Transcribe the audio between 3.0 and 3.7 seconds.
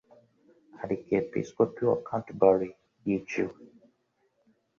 yiciwe